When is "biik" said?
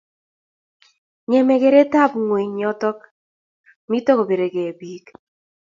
4.79-5.05